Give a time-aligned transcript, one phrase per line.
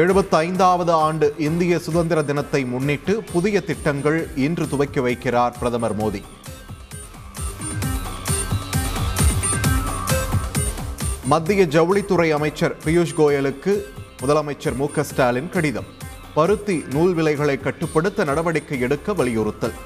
[0.00, 6.20] எழுபத்தைந்தாவது ஆண்டு இந்திய சுதந்திர தினத்தை முன்னிட்டு புதிய திட்டங்கள் இன்று துவக்கி வைக்கிறார் பிரதமர் மோடி.
[11.24, 13.74] மத்திய ஜவுளித்துறை அமைச்சர் பியூஷ் கோயலுக்கு
[14.22, 15.88] முதலமைச்சர் மு ஸ்டாலின் கடிதம்.
[16.34, 19.76] பருத்தி நூல் விலைகளை கட்டுப்படுத்த நடவடிக்கை எடுக்க வலியுறுத்தல்.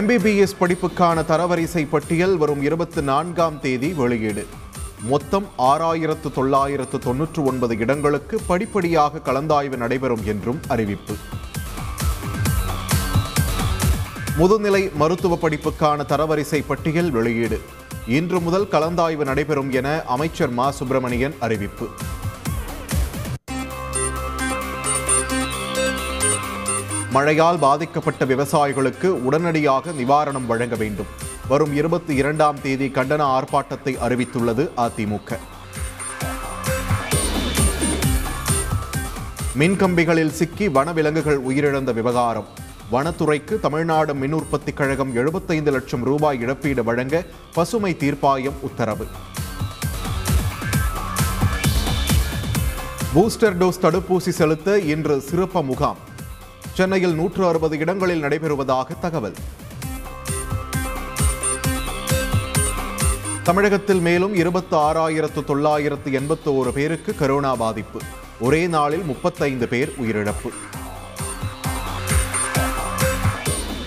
[0.00, 4.46] எம்பிபிஎஸ் படிப்புக்கான தரவரிசை பட்டியல் வரும் இருபத்தி நான்காம் தேதி வெளியீடு.
[5.08, 11.14] மொத்தம் ஆறாயிரத்து தொள்ளாயிரத்து தொன்னூற்று ஒன்பது இடங்களுக்கு படிப்படியாக கலந்தாய்வு நடைபெறும் என்றும் அறிவிப்பு.
[14.38, 17.60] முதுநிலை மருத்துவ படிப்புக்கான தரவரிசை பட்டியல் வெளியீடு.
[18.08, 20.70] இன்று முதல் கலந்தாய்வு நடைபெறும் என அமைச்சர் மா.
[20.70, 21.88] சுப்பிரமணியன் அறிவிப்பு.
[27.14, 31.10] மழையால் பாதிக்கப்பட்ட விவசாயிகளுக்கு உடனடியாக நிவாரணம் வழங்க வேண்டும்.
[31.48, 35.36] வரும் இருபத்தி இரண்டாம் தேதி கண்டன ஆர்ப்பாட்டத்தை அறிவித்துள்ளது அதிமுக.
[39.58, 42.48] மின்கம்பிகளில் சிக்கி வனவிலங்குகள் உயிரிழந்த விவகாரம்.
[42.92, 49.06] வனத்துறைக்கு தமிழ்நாடு மின் உற்பத்தி கழகம் எழுபத்தைந்து லட்சம் ரூபாய் இழப்பீடு வழங்க பசுமை தீர்ப்பாயம் உத்தரவு.
[53.14, 56.12] பூஸ்டர் டோஸ் தடுப்பூசி செலுத்த இன்று சிறப்பு முகாம்.
[56.72, 59.34] சென்னையில் நூற்று அறுபது இடங்களில் நடைபெறுவதாக தகவல்.
[63.42, 68.00] தமிழகத்தில் மேலும் இருபத்தி ஆறாயிரத்து தொள்ளாயிரத்து எண்பத்தி ஓரு பேருக்கு கரோனா பாதிப்பு.
[68.40, 70.50] ஒரே நாளில் முப்பத்தைந்து பேர் உயிரிழப்பு.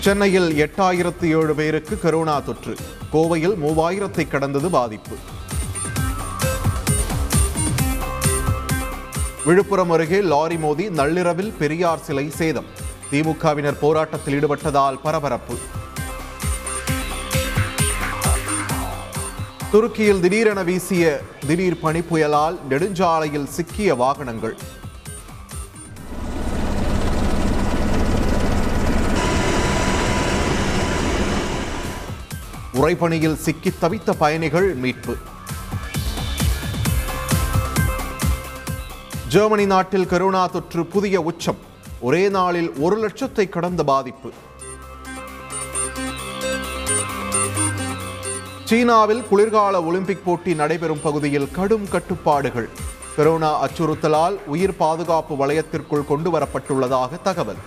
[0.00, 2.76] சென்னையில் எட்டாயிரத்து ஏழு பேருக்கு கரோனா தொற்று.
[3.12, 5.16] கோவையில் மூவாயிரத்தை கடந்தது பாதிப்பு.
[9.48, 12.66] விழுப்புரம் அருகே லாரி மோதி நள்ளிரவில் பெரியார் சிலை சேதம்.
[13.10, 15.56] திமுகவினர் போராட்டத்தில் ஈடுபட்டதால் பரபரப்பு.
[19.70, 21.04] துருக்கியில் திடீரென வீசிய
[21.46, 24.56] திடீர் பனி புயலால் நெடுஞ்சாலையில் சிக்கிய வாகனங்கள்.
[32.82, 35.16] உறைபணியில் சிக்கி தவித்த பயணிகள் மீட்பு.
[39.32, 41.58] ஜெர்மனி நாட்டில் கரோனா தொற்று புதிய உச்சம்.
[42.00, 44.30] ஒரே நாளில் ஒரு லட்சத்தை கடந்த பாதிப்பு.
[48.64, 52.68] சீனாவில் குளிர்கால ஒலிம்பிக் போட்டி நடைபெறும் பகுதியில் கடும் கட்டுப்பாடுகள்.
[53.18, 57.60] கரோனா அச்சுறுத்தலால் உயிர் பாதுகாப்பு வலயத்திற்குள் கொண்டு வரப்பட்டுள்ளதாக தகவல்.